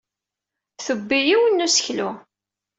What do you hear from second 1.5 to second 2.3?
n useklu.